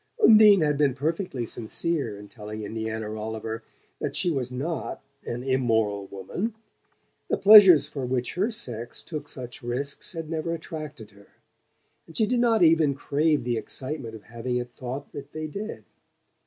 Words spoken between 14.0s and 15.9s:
of having it thought that they did.